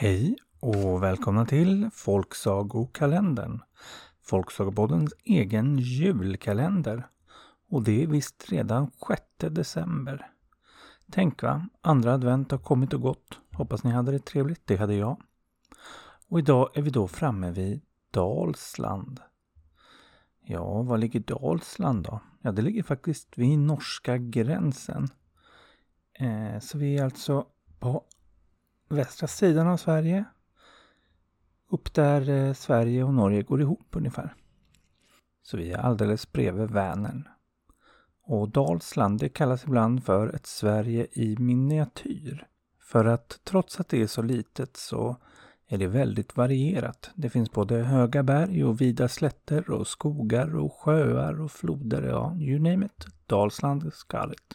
[0.00, 3.60] Hej och välkomna till Folksagokalendern.
[4.22, 7.08] Folksagopoddens egen julkalender.
[7.70, 10.30] Och det är visst redan 6 december.
[11.10, 13.38] Tänk va, andra advent har kommit och gått.
[13.52, 15.20] Hoppas ni hade det trevligt, det hade jag.
[16.28, 17.80] Och idag är vi då framme vid
[18.10, 19.20] Dalsland.
[20.40, 22.20] Ja, var ligger Dalsland då?
[22.42, 25.08] Ja, det ligger faktiskt vid norska gränsen.
[26.12, 27.46] Eh, så vi är alltså
[27.78, 28.04] på
[28.88, 30.24] västra sidan av Sverige.
[31.70, 34.34] Upp där eh, Sverige och Norge går ihop ungefär.
[35.42, 37.28] Så vi är alldeles bredvid Vänern.
[38.22, 42.46] Och Dalsland det kallas ibland för ett Sverige i miniatyr.
[42.80, 45.16] För att trots att det är så litet så
[45.66, 47.10] är det väldigt varierat.
[47.14, 52.02] Det finns både höga berg och vida slätter och skogar och sjöar och floder.
[52.02, 53.06] Ja, you name it.
[53.26, 54.54] Dalsland it's got it.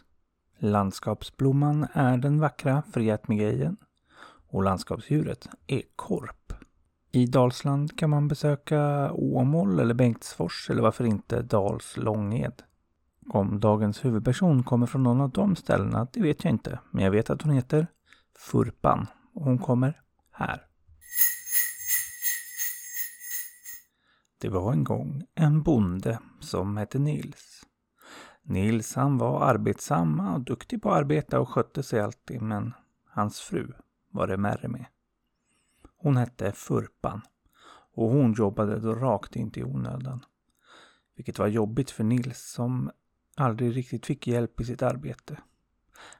[0.58, 3.76] Landskapsblomman är den vackra Friatmigejen
[4.54, 6.52] och landskapsdjuret är korp.
[7.12, 12.62] I Dalsland kan man besöka Åmål eller Bengtsfors eller varför inte Dals Långed.
[13.28, 16.78] Om dagens huvudperson kommer från någon av de ställena, det vet jag inte.
[16.90, 17.86] Men jag vet att hon heter
[18.38, 20.66] Furpan och hon kommer här.
[24.40, 27.66] Det var en gång en bonde som hette Nils.
[28.42, 32.72] Nils han var arbetsam och duktig på att arbeta och skötte sig alltid men
[33.10, 33.72] hans fru
[34.14, 34.86] var det märre med.
[35.96, 37.20] Hon hette Furpan
[37.94, 40.24] och hon jobbade då rakt inte i onödan.
[41.16, 42.90] Vilket var jobbigt för Nils som
[43.36, 45.38] aldrig riktigt fick hjälp i sitt arbete.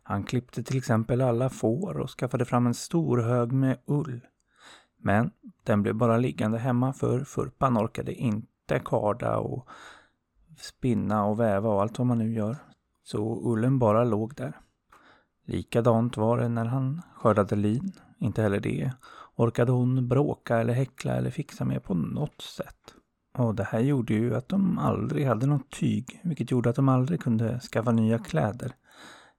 [0.02, 4.20] Han klippte till exempel alla får och skaffade fram en stor hög med ull.
[4.96, 5.30] Men
[5.62, 9.68] den blev bara liggande hemma för Furpan orkade inte karda och
[10.58, 12.56] spinna och väva och allt vad man nu gör.
[13.02, 14.60] Så ullen bara låg där.
[15.44, 17.92] Likadant var det när han skördade lin.
[18.18, 18.92] Inte heller det
[19.36, 22.94] orkade hon bråka eller häckla eller fixa med på något sätt.
[23.38, 26.88] Och det här gjorde ju att de aldrig hade något tyg, vilket gjorde att de
[26.88, 28.72] aldrig kunde skaffa nya kläder.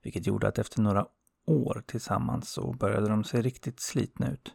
[0.04, 1.06] Vilket gjorde att efter några
[1.48, 4.54] år tillsammans så började de se riktigt slitna ut.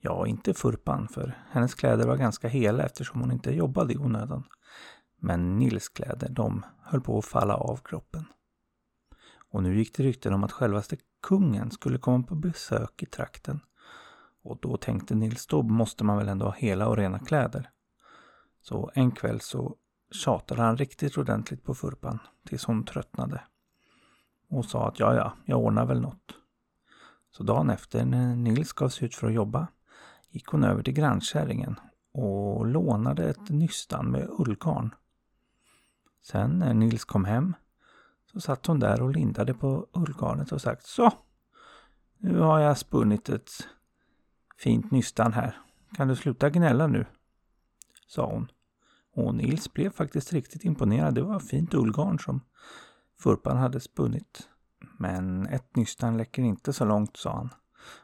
[0.00, 4.44] Ja, inte Furpan, för hennes kläder var ganska hela eftersom hon inte jobbade i onödan.
[5.20, 8.24] Men Nils kläder, de höll på att falla av kroppen.
[9.50, 13.60] Och nu gick det rykten om att självaste kungen skulle komma på besök i trakten.
[14.42, 17.70] Och då tänkte Nils, då måste man väl ändå ha hela och rena kläder.
[18.62, 19.76] Så en kväll så
[20.10, 22.18] tjatade han riktigt ordentligt på Furpan
[22.48, 23.42] tills hon tröttnade.
[24.48, 26.34] Och sa att ja, ja, jag ordnar väl något.
[27.30, 29.66] Så dagen efter när Nils gav sig ut för att jobba
[30.30, 31.80] gick hon över till grannkärringen
[32.12, 34.94] och lånade ett nystan med ullgarn.
[36.22, 37.54] Sen när Nils kom hem
[38.32, 41.12] så satt hon där och lindade på ullgarnet och sagt Så!
[42.18, 43.50] Nu har jag spunnit ett
[44.58, 45.60] fint nystan här.
[45.96, 47.06] Kan du sluta gnälla nu?
[48.06, 48.50] Sa hon.
[49.14, 51.14] Och Nils blev faktiskt riktigt imponerad.
[51.14, 52.40] Det var fint ullgarn som
[53.22, 54.48] Furpan hade spunnit.
[54.98, 57.50] Men ett nystan läcker inte så långt, sa han.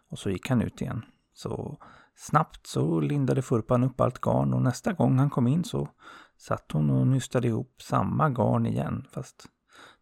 [0.08, 1.04] Och så gick han ut igen.
[1.32, 1.78] Så
[2.14, 5.88] snabbt så lindade Furpan upp allt garn och nästa gång han kom in så
[6.36, 9.06] satt hon och nystade ihop samma garn igen.
[9.12, 9.46] Fast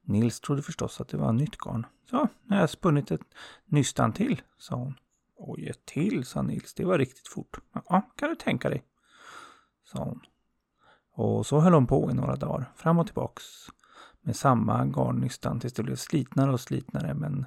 [0.05, 1.87] Nils trodde förstås att det var nytt garn.
[2.11, 3.35] Så, nu har jag spunnit ett
[3.65, 4.95] nystan till, sa hon.
[5.37, 6.75] Oj, ett till, sa Nils.
[6.75, 7.59] Det var riktigt fort.
[7.89, 8.85] Ja, kan du tänka dig,
[9.85, 10.21] sa hon.
[11.17, 13.45] Och så höll hon på i några dagar, fram och tillbaks
[14.23, 17.15] med samma garnnystan tills det blev slitnare och slitnare.
[17.15, 17.47] Men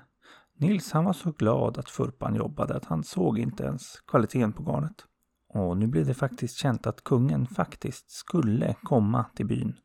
[0.57, 4.63] Nils han var så glad att Furpan jobbade att han såg inte ens kvaliteten på
[4.63, 5.05] garnet.
[5.49, 9.75] Och nu blev det faktiskt känt att kungen faktiskt skulle komma till byn.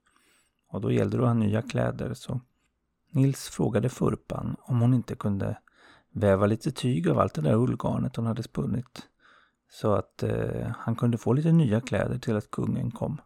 [0.68, 2.40] Och då gällde det att ha nya kläder så
[3.14, 5.58] Nils frågade Furpan om hon inte kunde
[6.10, 9.08] väva lite tyg av allt det där ullgarnet hon hade spunnit.
[9.70, 13.20] Så att eh, han kunde få lite nya kläder till att kungen kom.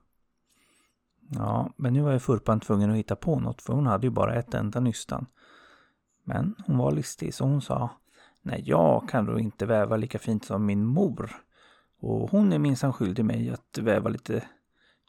[1.28, 4.10] Ja, men nu var ju Furpan tvungen att hitta på något för hon hade ju
[4.10, 5.26] bara ett enda nystan.
[6.24, 7.90] Men hon var listig så hon sa
[8.42, 11.30] Nej, jag kan då inte väva lika fint som min mor.
[12.00, 14.44] Och hon är minsann skyldig mig att väva lite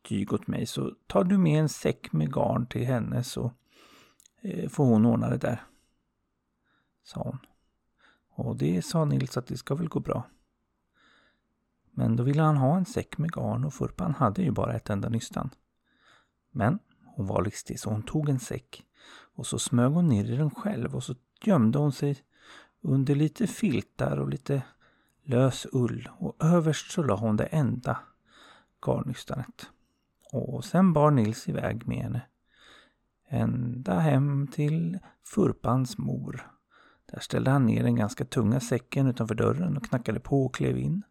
[0.04, 0.66] tyg åt mig.
[0.66, 3.52] Så tar du med en säck med garn till henne så
[4.48, 5.64] Eh, får hon ordna det där.
[7.04, 7.38] Sa hon.
[8.30, 10.24] Och det sa Nils att det ska väl gå bra.
[11.92, 14.90] Men då ville han ha en säck med garn och Furpan hade ju bara ett
[14.90, 15.50] enda nystan.
[16.52, 18.84] Men hon var listig så hon tog en säck
[19.36, 22.24] och så smög hon ner i den själv och så gömde hon sig
[22.82, 24.64] under lite filtar och lite
[25.24, 28.00] lös ull och överst så la hon det enda
[28.86, 29.70] garnnystanet.
[30.32, 32.22] Och sen bar Nils iväg med henne
[33.30, 36.52] ända hem till Furpans mor.
[37.12, 40.78] Där ställde han ner den ganska tunga säcken utanför dörren och knackade på och klev
[40.78, 41.04] in.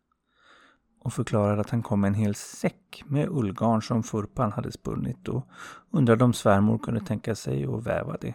[1.01, 5.29] Och förklarade att han kom med en hel säck med ullgarn som Furpan hade spunnit
[5.29, 5.49] och
[5.91, 8.35] undrade om svärmor kunde tänka sig att väva det.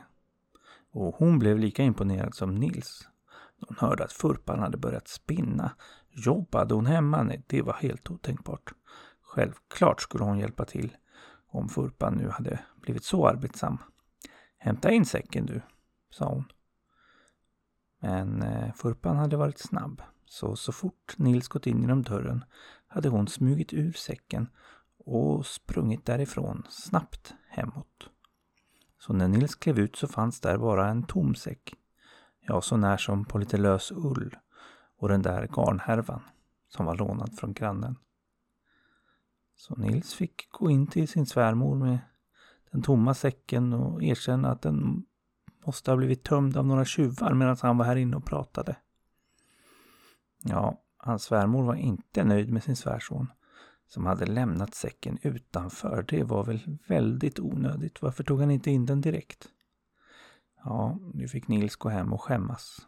[0.92, 3.08] Och hon blev lika imponerad som Nils.
[3.68, 5.72] Hon hörde att Furpan hade börjat spinna.
[6.10, 7.24] Jobbade hon hemma?
[7.24, 8.74] Nej, det var helt otänkbart.
[9.22, 10.98] Självklart skulle hon hjälpa till
[11.52, 13.78] om Furpan nu hade blivit så arbetsam.
[14.58, 15.62] Hämta in säcken du,
[16.10, 16.46] sa hon.
[18.00, 22.46] Men eh, Furpan hade varit snabb, så så fort Nils gått in genom dörren
[22.88, 24.48] hade hon smugit ur säcken
[25.06, 28.10] och sprungit därifrån snabbt hemåt.
[29.00, 31.74] Så när Nils klev ut så fanns där bara en tom säck.
[32.40, 34.36] Ja, så när som på lite lös ull
[34.98, 36.22] och den där garnhärvan
[36.68, 37.96] som var lånad från grannen.
[39.62, 42.00] Så Nils fick gå in till sin svärmor med
[42.72, 45.06] den tomma säcken och erkänna att den
[45.66, 48.76] måste ha blivit tömd av några tjuvar medan han var här inne och pratade.
[50.44, 53.28] Ja, hans svärmor var inte nöjd med sin svärson
[53.88, 56.06] som hade lämnat säcken utanför.
[56.08, 58.02] Det var väl väldigt onödigt.
[58.02, 59.48] Varför tog han inte in den direkt?
[60.64, 62.88] Ja, nu fick Nils gå hem och skämmas.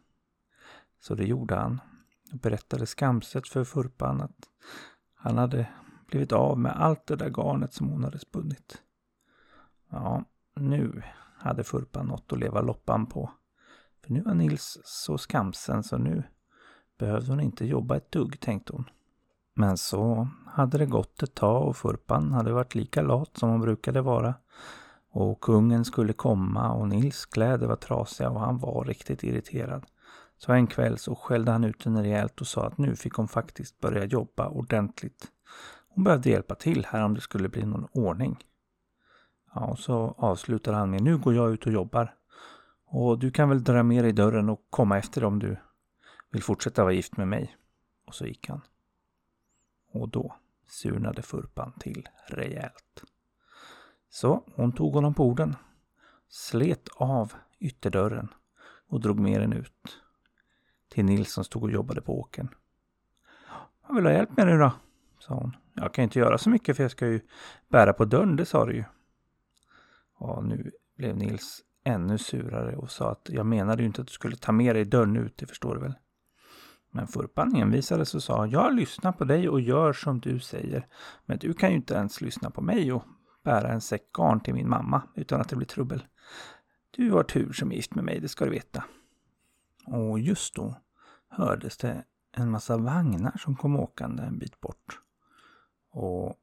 [0.99, 1.81] Så det gjorde han
[2.31, 4.49] och berättade skamset för Furpan att
[5.13, 5.67] han hade
[6.07, 8.81] blivit av med allt det där garnet som hon hade spunnit.
[9.89, 10.23] Ja,
[10.55, 11.03] nu
[11.37, 13.31] hade Furpan något att leva loppan på.
[14.03, 16.23] För nu var Nils så skamsen så nu
[16.99, 18.89] behövde hon inte jobba ett dugg, tänkte hon.
[19.53, 23.61] Men så hade det gått ett tag och Furpan hade varit lika lat som hon
[23.61, 24.33] brukade vara.
[25.09, 29.85] Och kungen skulle komma och Nils kläder var trasiga och han var riktigt irriterad.
[30.37, 33.27] Så en kväll så skällde han ut henne rejält och sa att nu fick hon
[33.27, 35.27] faktiskt börja jobba ordentligt.
[35.95, 38.37] Hon behövde hjälpa till här om det skulle bli någon ordning.
[39.53, 42.15] Ja, och så avslutade han med Nu går jag ut och jobbar.
[42.85, 45.57] Och du kan väl dra med dig dörren och komma efter om du
[46.31, 47.57] vill fortsätta vara gift med mig.
[48.05, 48.61] Och så gick han.
[49.91, 50.35] Och då
[50.67, 53.03] surnade Furpan till rejält.
[54.09, 55.55] Så hon tog honom på orden,
[56.29, 58.27] slet av ytterdörren
[58.87, 59.97] och drog med den ut
[60.89, 62.49] till Nils som stod och jobbade på åken.
[63.87, 64.71] Jag vill ha hjälp med nu då?
[65.19, 65.55] sa hon.
[65.73, 67.21] Jag kan inte göra så mycket för jag ska ju
[67.67, 68.83] bära på dörren, det sa du ju.
[70.15, 74.13] Och nu blev Nils ännu surare och sa att jag menade ju inte att du
[74.13, 75.93] skulle ta med dig dörren ut, det förstår du väl?
[76.91, 80.87] Men Furpan envisades och sa jag lyssnar på dig och gör som du säger.
[81.25, 83.03] Men du kan ju inte ens lyssna på mig och
[83.43, 86.03] bära en säck garn till min mamma utan att det blir trubbel.
[86.91, 88.83] Du har tur som är gift med mig, det ska du veta.
[89.85, 90.75] Och just då
[91.29, 95.02] hördes det en massa vagnar som kom åkande en bit bort.
[95.93, 96.35] Och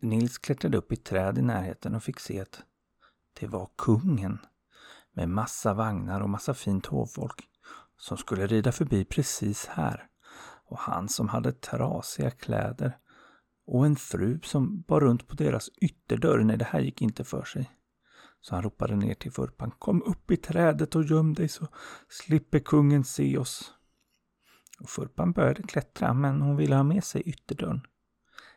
[0.00, 2.62] Nils klättrade upp i ett träd i närheten och fick se att
[3.40, 4.38] det var kungen
[5.12, 7.48] med massa vagnar och massa fint hovfolk
[7.98, 10.08] som skulle rida förbi precis här.
[10.66, 12.98] Och han som hade trasiga kläder
[13.66, 16.38] och en fru som bar runt på deras ytterdörr.
[16.38, 17.70] Nej, det här gick inte för sig.
[18.40, 19.70] Så han ropade ner till Furpan.
[19.70, 21.68] Kom upp i trädet och göm dig så
[22.08, 23.74] slipper kungen se oss.
[24.80, 27.80] Och Furpan började klättra, men hon ville ha med sig ytterdörren.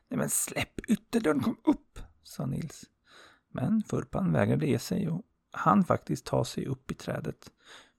[0.09, 2.83] Nej men släpp ytterdörren, kom upp, sa Nils.
[3.51, 5.21] Men Furpan vägrade ge sig och
[5.51, 7.51] han faktiskt ta sig upp i trädet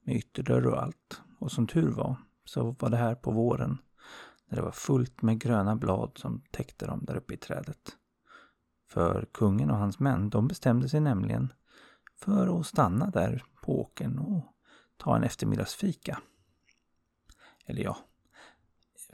[0.05, 1.21] med ytterdörr och allt.
[1.39, 3.79] Och som tur var så var det här på våren
[4.49, 7.97] när det var fullt med gröna blad som täckte dem där uppe i trädet.
[8.89, 11.53] För kungen och hans män, de bestämde sig nämligen
[12.17, 14.55] för att stanna där på åkern och
[14.97, 16.21] ta en eftermiddagsfika.
[17.67, 17.97] Eller ja,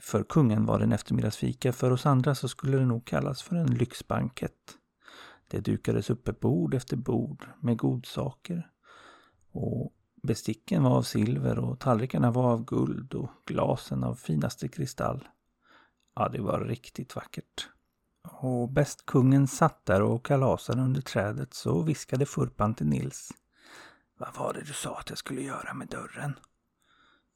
[0.05, 3.55] för kungen var det en eftermiddagsfika, för oss andra så skulle det nog kallas för
[3.55, 4.77] en lyxbankett.
[5.47, 8.71] Det dukades uppe bord efter bord med godsaker.
[9.51, 9.93] Och
[10.23, 15.27] besticken var av silver och tallrikarna var av guld och glasen av finaste kristall.
[16.15, 17.69] Ja, det var riktigt vackert.
[18.23, 23.31] Och bäst kungen satt där och kalasade under trädet så viskade Furpan till Nils.
[24.17, 26.39] Vad var det du sa att jag skulle göra med dörren?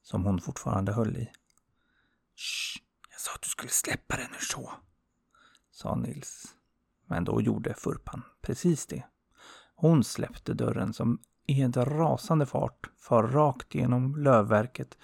[0.02, 1.32] Som hon fortfarande höll i.
[2.40, 2.82] Shh,
[3.12, 4.72] jag sa att du skulle släppa den ur så,
[5.72, 6.56] sa Nils.
[7.06, 9.04] Men då gjorde Furpan precis det.
[9.76, 14.98] Hon släppte dörren som i en rasande fart far rakt genom lövverket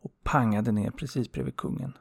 [0.00, 1.98] och pangade ner precis bredvid kungen.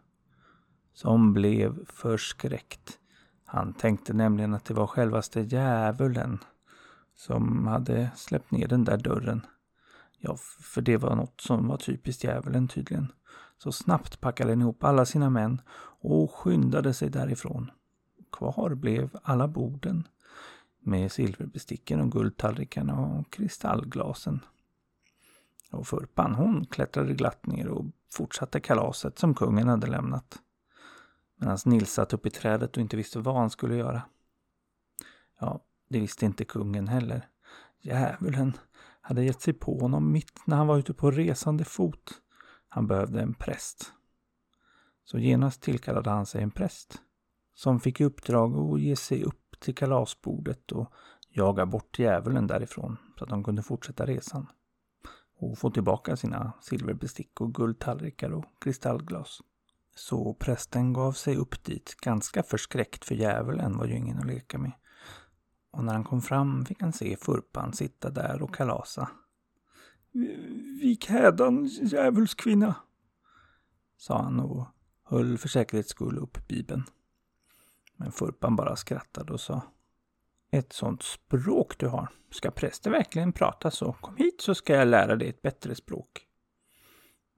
[0.93, 2.99] Som blev förskräckt.
[3.45, 6.43] Han tänkte nämligen att det var självaste djävulen
[7.15, 9.45] som hade släppt ner den där dörren.
[10.17, 13.11] Ja, för det var något som var typiskt djävulen tydligen.
[13.57, 15.61] Så snabbt packade han ihop alla sina män
[15.99, 17.71] och skyndade sig därifrån.
[18.31, 20.07] Kvar blev alla borden
[20.79, 24.39] med silverbesticken och guldtallrikarna och kristallglasen.
[25.71, 30.39] Och Furpan hon klättrade glatt ner och fortsatte kalaset som kungen hade lämnat.
[31.35, 34.01] Medan Nils satt upp i trädet och inte visste vad han skulle göra.
[35.39, 37.27] Ja, det visste inte kungen heller.
[37.81, 38.57] Djävulen
[39.01, 42.21] hade gett sig på honom mitt när han var ute på resande fot.
[42.77, 43.93] Han behövde en präst.
[45.03, 47.01] Så genast tillkallade han sig en präst
[47.53, 50.93] som fick i uppdrag att ge sig upp till kalasbordet och
[51.29, 54.47] jaga bort djävulen därifrån så att de kunde fortsätta resan
[55.39, 59.41] och få tillbaka sina silverbestick och guldtallrikar och kristallglas.
[59.95, 64.57] Så prästen gav sig upp dit ganska förskräckt för djävulen var ju ingen att leka
[64.57, 64.71] med.
[65.71, 69.09] Och när han kom fram fick han se Furpan sitta där och kalasa.
[70.81, 72.75] Vik hädan, djävulskvinna,
[73.97, 74.67] sa han och
[75.03, 76.83] höll för säkerhets skull upp bibeln.
[77.95, 79.61] Men Furpan bara skrattade och sa
[80.51, 82.09] ett sånt språk du har.
[82.31, 83.93] Ska präster verkligen prata så?
[83.93, 86.27] Kom hit så ska jag lära dig ett bättre språk.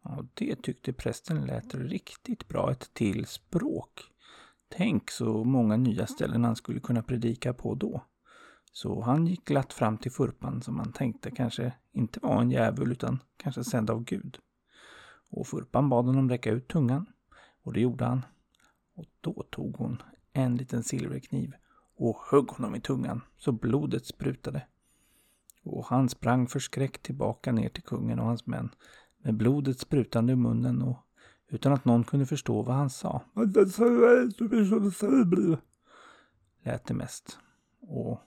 [0.04, 4.04] Och det tyckte prästen lät riktigt bra, ett till språk.
[4.70, 8.04] Tänk så många nya ställen han skulle kunna predika på då.
[8.72, 12.92] Så han gick glatt fram till Furpan som han tänkte kanske inte var en djävul
[12.92, 14.38] utan kanske sänd av Gud.
[15.30, 17.06] Och Furpan bad honom räcka ut tungan.
[17.64, 18.26] Och det gjorde han.
[18.96, 20.02] Och då tog hon
[20.34, 21.54] en liten silverkniv
[21.96, 24.68] och högg honom i tungan så blodet sprutade.
[25.64, 28.70] Och han sprang förskräckt tillbaka ner till kungen och hans män
[29.24, 30.98] med blodet sprutande i munnen och
[31.48, 33.22] utan att någon kunde förstå vad han sa.
[36.64, 37.40] Lät det mest.
[37.80, 38.22] Och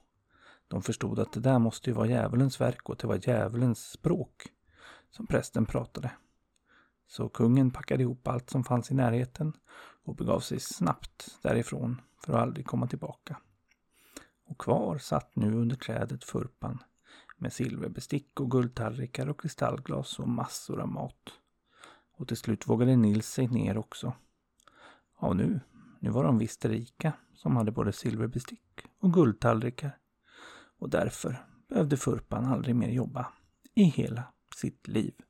[0.73, 3.91] de förstod att det där måste ju vara djävulens verk och att det var djävulens
[3.91, 4.47] språk
[5.11, 6.11] som prästen pratade.
[7.07, 9.53] Så kungen packade ihop allt som fanns i närheten
[10.05, 13.37] och begav sig snabbt därifrån för att aldrig komma tillbaka.
[14.47, 16.79] Och kvar satt nu under trädet Furpan
[17.37, 21.33] med silverbestick och guldtallrikar och kristallglas och massor av mat.
[22.17, 24.13] Och till slut vågade Nils sig ner också.
[25.21, 25.61] Ja, nu,
[26.01, 29.99] nu var de visst rika som hade både silverbestick och guldtallrikar
[30.83, 31.37] och därför
[31.69, 33.27] behövde Furpan aldrig mer jobba
[33.75, 34.25] i hela
[34.57, 35.15] sitt liv.